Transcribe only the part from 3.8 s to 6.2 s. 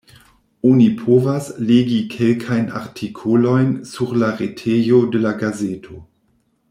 sur la retejo de la gazeto.